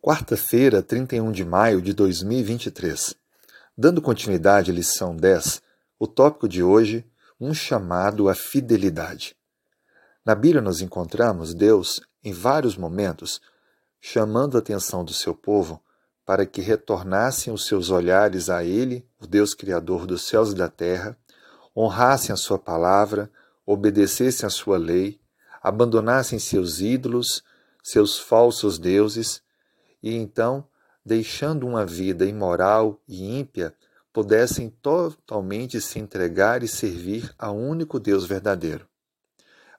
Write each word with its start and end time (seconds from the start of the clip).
Quarta-feira, 0.00 0.80
31 0.80 1.32
de 1.32 1.44
maio 1.44 1.82
de 1.82 1.92
2023. 1.92 3.16
Dando 3.76 4.00
continuidade 4.00 4.70
à 4.70 4.74
lição 4.74 5.14
10, 5.14 5.60
o 5.98 6.06
tópico 6.06 6.48
de 6.48 6.62
hoje, 6.62 7.04
um 7.38 7.52
chamado 7.52 8.28
à 8.28 8.34
fidelidade. 8.34 9.34
Na 10.24 10.36
Bíblia 10.36 10.62
nós 10.62 10.80
encontramos 10.80 11.52
Deus, 11.52 12.00
em 12.22 12.32
vários 12.32 12.76
momentos, 12.76 13.40
chamando 14.00 14.56
a 14.56 14.60
atenção 14.60 15.04
do 15.04 15.12
seu 15.12 15.34
povo 15.34 15.82
para 16.24 16.46
que 16.46 16.60
retornassem 16.60 17.52
os 17.52 17.66
seus 17.66 17.90
olhares 17.90 18.48
a 18.48 18.62
Ele, 18.62 19.04
o 19.20 19.26
Deus 19.26 19.52
Criador 19.52 20.06
dos 20.06 20.28
céus 20.28 20.52
e 20.52 20.54
da 20.54 20.68
terra, 20.68 21.18
honrassem 21.76 22.32
a 22.32 22.36
Sua 22.36 22.58
palavra, 22.58 23.28
obedecessem 23.66 24.46
a 24.46 24.50
Sua 24.50 24.78
lei, 24.78 25.20
abandonassem 25.60 26.38
seus 26.38 26.80
ídolos, 26.80 27.42
seus 27.82 28.16
falsos 28.16 28.78
deuses 28.78 29.42
e 30.02 30.14
então, 30.14 30.66
deixando 31.04 31.66
uma 31.66 31.84
vida 31.84 32.24
imoral 32.24 33.00
e 33.08 33.38
ímpia, 33.38 33.74
pudessem 34.12 34.68
totalmente 34.68 35.80
se 35.80 35.98
entregar 35.98 36.62
e 36.62 36.68
servir 36.68 37.32
ao 37.38 37.56
único 37.56 38.00
Deus 38.00 38.24
verdadeiro. 38.26 38.86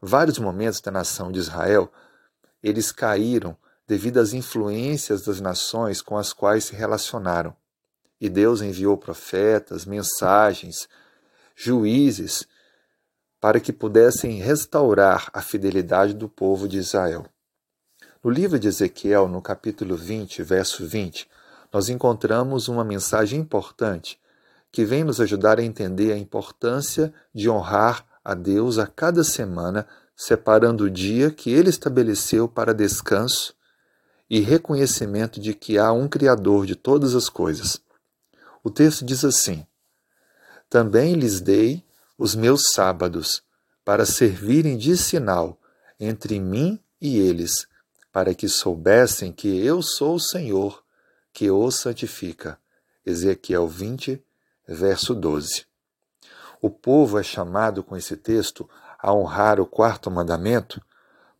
Vários 0.00 0.38
momentos 0.38 0.80
da 0.80 0.90
nação 0.90 1.32
de 1.32 1.38
Israel, 1.38 1.90
eles 2.62 2.92
caíram 2.92 3.56
devido 3.86 4.18
às 4.18 4.32
influências 4.32 5.22
das 5.22 5.40
nações 5.40 6.00
com 6.02 6.16
as 6.16 6.32
quais 6.32 6.64
se 6.64 6.74
relacionaram. 6.76 7.56
E 8.20 8.28
Deus 8.28 8.60
enviou 8.60 8.96
profetas, 8.96 9.84
mensagens, 9.84 10.88
juízes, 11.56 12.46
para 13.40 13.60
que 13.60 13.72
pudessem 13.72 14.40
restaurar 14.40 15.30
a 15.32 15.40
fidelidade 15.40 16.12
do 16.14 16.28
povo 16.28 16.68
de 16.68 16.78
Israel. 16.78 17.26
No 18.22 18.30
livro 18.30 18.58
de 18.58 18.66
Ezequiel, 18.66 19.28
no 19.28 19.40
capítulo 19.40 19.96
20, 19.96 20.42
verso 20.42 20.84
20, 20.84 21.28
nós 21.72 21.88
encontramos 21.88 22.66
uma 22.66 22.82
mensagem 22.82 23.38
importante 23.38 24.18
que 24.72 24.84
vem 24.84 25.04
nos 25.04 25.20
ajudar 25.20 25.60
a 25.60 25.62
entender 25.62 26.12
a 26.12 26.18
importância 26.18 27.14
de 27.32 27.48
honrar 27.48 28.04
a 28.24 28.34
Deus 28.34 28.76
a 28.76 28.88
cada 28.88 29.22
semana, 29.22 29.86
separando 30.16 30.84
o 30.84 30.90
dia 30.90 31.30
que 31.30 31.52
ele 31.52 31.70
estabeleceu 31.70 32.48
para 32.48 32.74
descanso 32.74 33.54
e 34.28 34.40
reconhecimento 34.40 35.40
de 35.40 35.54
que 35.54 35.78
há 35.78 35.92
um 35.92 36.08
Criador 36.08 36.66
de 36.66 36.74
todas 36.74 37.14
as 37.14 37.28
coisas. 37.28 37.80
O 38.64 38.70
texto 38.70 39.04
diz 39.04 39.24
assim: 39.24 39.64
Também 40.68 41.14
lhes 41.14 41.40
dei 41.40 41.84
os 42.18 42.34
meus 42.34 42.72
sábados, 42.72 43.44
para 43.84 44.04
servirem 44.04 44.76
de 44.76 44.96
sinal 44.96 45.56
entre 46.00 46.40
mim 46.40 46.80
e 47.00 47.16
eles, 47.16 47.68
para 48.18 48.34
que 48.34 48.48
soubessem 48.48 49.32
que 49.32 49.64
eu 49.64 49.80
sou 49.80 50.16
o 50.16 50.20
Senhor, 50.20 50.82
que 51.32 51.52
os 51.52 51.76
santifica. 51.76 52.58
Ezequiel 53.06 53.68
20, 53.68 54.20
verso 54.66 55.14
12. 55.14 55.64
O 56.60 56.68
povo 56.68 57.16
é 57.16 57.22
chamado 57.22 57.80
com 57.80 57.96
esse 57.96 58.16
texto 58.16 58.68
a 58.98 59.14
honrar 59.14 59.60
o 59.60 59.66
quarto 59.66 60.10
mandamento, 60.10 60.82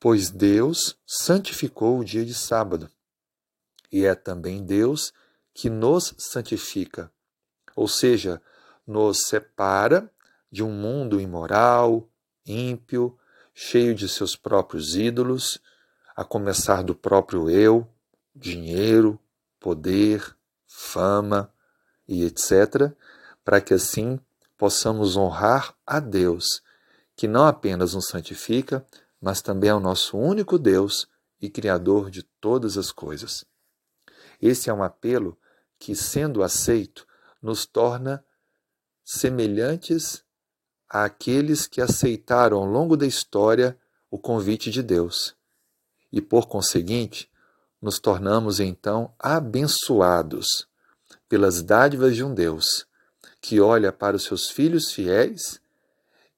pois 0.00 0.30
Deus 0.30 0.96
santificou 1.06 1.98
o 1.98 2.04
dia 2.06 2.24
de 2.24 2.32
sábado. 2.32 2.90
E 3.92 4.06
é 4.06 4.14
também 4.14 4.64
Deus 4.64 5.12
que 5.52 5.68
nos 5.68 6.14
santifica, 6.16 7.12
ou 7.76 7.86
seja, 7.86 8.40
nos 8.86 9.24
separa 9.26 10.10
de 10.50 10.62
um 10.62 10.70
mundo 10.70 11.20
imoral, 11.20 12.08
ímpio, 12.46 13.14
cheio 13.52 13.94
de 13.94 14.08
seus 14.08 14.34
próprios 14.34 14.96
ídolos 14.96 15.60
a 16.14 16.24
começar 16.24 16.82
do 16.82 16.94
próprio 16.94 17.48
eu, 17.48 17.86
dinheiro, 18.34 19.18
poder, 19.58 20.36
fama 20.66 21.52
e 22.06 22.24
etc., 22.24 22.92
para 23.44 23.60
que 23.60 23.74
assim 23.74 24.20
possamos 24.56 25.16
honrar 25.16 25.74
a 25.86 25.98
Deus, 25.98 26.62
que 27.16 27.26
não 27.26 27.46
apenas 27.46 27.94
nos 27.94 28.06
santifica, 28.06 28.86
mas 29.20 29.42
também 29.42 29.70
é 29.70 29.74
o 29.74 29.80
nosso 29.80 30.16
único 30.16 30.58
Deus 30.58 31.08
e 31.40 31.48
Criador 31.48 32.10
de 32.10 32.22
todas 32.22 32.76
as 32.76 32.92
coisas. 32.92 33.44
Esse 34.40 34.70
é 34.70 34.74
um 34.74 34.82
apelo 34.82 35.38
que, 35.78 35.94
sendo 35.94 36.42
aceito, 36.42 37.06
nos 37.40 37.66
torna 37.66 38.24
semelhantes 39.04 40.22
àqueles 40.88 41.66
que 41.66 41.80
aceitaram 41.80 42.58
ao 42.58 42.64
longo 42.64 42.96
da 42.96 43.06
história 43.06 43.78
o 44.10 44.18
convite 44.18 44.70
de 44.70 44.82
Deus 44.82 45.34
e, 46.12 46.20
por 46.20 46.46
conseguinte, 46.46 47.30
nos 47.80 47.98
tornamos 47.98 48.60
então 48.60 49.12
abençoados 49.18 50.68
pelas 51.28 51.62
dádivas 51.62 52.14
de 52.14 52.22
um 52.22 52.34
Deus 52.34 52.86
que 53.40 53.60
olha 53.60 53.92
para 53.92 54.16
os 54.16 54.22
seus 54.22 54.48
filhos 54.48 54.92
fiéis 54.92 55.60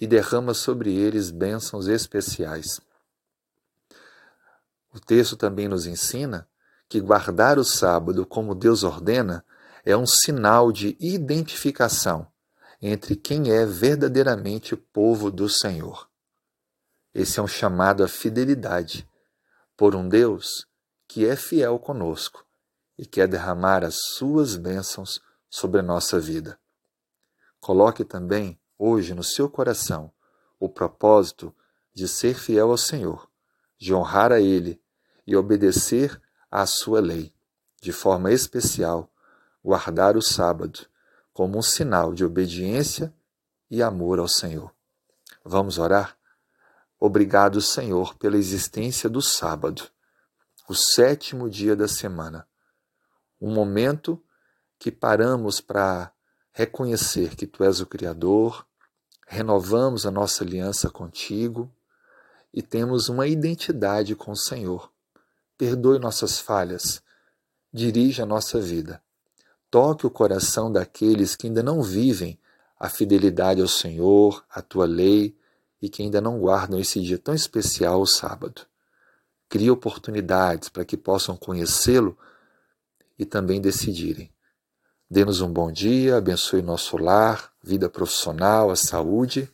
e 0.00 0.06
derrama 0.06 0.54
sobre 0.54 0.94
eles 0.94 1.30
bênçãos 1.30 1.88
especiais. 1.88 2.80
O 4.94 5.00
texto 5.00 5.36
também 5.36 5.68
nos 5.68 5.86
ensina 5.86 6.48
que 6.88 7.00
guardar 7.00 7.58
o 7.58 7.64
sábado 7.64 8.24
como 8.24 8.54
Deus 8.54 8.82
ordena 8.82 9.44
é 9.84 9.96
um 9.96 10.06
sinal 10.06 10.72
de 10.72 10.96
identificação 10.98 12.26
entre 12.80 13.14
quem 13.14 13.50
é 13.50 13.66
verdadeiramente 13.66 14.74
povo 14.76 15.30
do 15.30 15.48
Senhor. 15.48 16.08
Esse 17.12 17.40
é 17.40 17.42
um 17.42 17.48
chamado 17.48 18.04
à 18.04 18.08
fidelidade 18.08 19.06
por 19.76 19.94
um 19.94 20.08
Deus 20.08 20.66
que 21.06 21.26
é 21.26 21.36
fiel 21.36 21.78
conosco 21.78 22.44
e 22.98 23.04
quer 23.04 23.28
derramar 23.28 23.84
as 23.84 23.96
suas 24.16 24.56
bênçãos 24.56 25.20
sobre 25.48 25.80
a 25.80 25.82
nossa 25.82 26.18
vida. 26.18 26.58
Coloque 27.60 28.04
também 28.04 28.58
hoje 28.78 29.14
no 29.14 29.22
seu 29.22 29.48
coração 29.48 30.10
o 30.58 30.68
propósito 30.68 31.54
de 31.94 32.08
ser 32.08 32.38
fiel 32.38 32.70
ao 32.70 32.76
Senhor, 32.76 33.28
de 33.78 33.92
honrar 33.94 34.32
a 34.32 34.40
Ele 34.40 34.80
e 35.26 35.36
obedecer 35.36 36.20
à 36.50 36.64
sua 36.66 37.00
lei, 37.00 37.34
de 37.80 37.92
forma 37.92 38.32
especial, 38.32 39.10
guardar 39.62 40.16
o 40.16 40.22
sábado 40.22 40.86
como 41.32 41.58
um 41.58 41.62
sinal 41.62 42.14
de 42.14 42.24
obediência 42.24 43.12
e 43.70 43.82
amor 43.82 44.18
ao 44.18 44.28
Senhor. 44.28 44.72
Vamos 45.44 45.78
orar? 45.78 46.16
Obrigado, 47.06 47.60
Senhor, 47.60 48.16
pela 48.16 48.36
existência 48.36 49.08
do 49.08 49.22
sábado, 49.22 49.88
o 50.68 50.74
sétimo 50.74 51.48
dia 51.48 51.76
da 51.76 51.86
semana. 51.86 52.48
Um 53.40 53.54
momento 53.54 54.20
que 54.76 54.90
paramos 54.90 55.60
para 55.60 56.12
reconhecer 56.50 57.36
que 57.36 57.46
Tu 57.46 57.62
és 57.62 57.80
o 57.80 57.86
Criador, 57.86 58.66
renovamos 59.24 60.04
a 60.04 60.10
nossa 60.10 60.42
aliança 60.42 60.90
contigo 60.90 61.72
e 62.52 62.60
temos 62.60 63.08
uma 63.08 63.28
identidade 63.28 64.16
com 64.16 64.32
o 64.32 64.36
Senhor. 64.36 64.90
Perdoe 65.56 66.00
nossas 66.00 66.40
falhas, 66.40 67.00
dirija 67.72 68.24
a 68.24 68.26
nossa 68.26 68.60
vida. 68.60 69.00
Toque 69.70 70.08
o 70.08 70.10
coração 70.10 70.72
daqueles 70.72 71.36
que 71.36 71.46
ainda 71.46 71.62
não 71.62 71.84
vivem 71.84 72.36
a 72.76 72.88
fidelidade 72.88 73.60
ao 73.60 73.68
Senhor, 73.68 74.44
à 74.50 74.60
tua 74.60 74.86
lei, 74.86 75.38
e 75.86 75.88
que 75.88 76.02
ainda 76.02 76.20
não 76.20 76.40
guardam 76.40 76.80
esse 76.80 77.00
dia 77.00 77.16
tão 77.16 77.32
especial, 77.32 78.00
o 78.00 78.06
sábado. 78.06 78.62
Crie 79.48 79.70
oportunidades 79.70 80.68
para 80.68 80.84
que 80.84 80.96
possam 80.96 81.36
conhecê-lo 81.36 82.18
e 83.16 83.24
também 83.24 83.60
decidirem. 83.60 84.28
Dê-nos 85.08 85.40
um 85.40 85.52
bom 85.52 85.70
dia, 85.70 86.16
abençoe 86.16 86.60
nosso 86.60 86.96
lar, 86.96 87.52
vida 87.62 87.88
profissional, 87.88 88.68
a 88.68 88.76
saúde. 88.76 89.48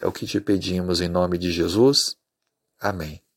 É 0.00 0.06
o 0.06 0.12
que 0.12 0.26
te 0.26 0.40
pedimos 0.40 1.02
em 1.02 1.08
nome 1.08 1.36
de 1.36 1.52
Jesus. 1.52 2.16
Amém. 2.80 3.27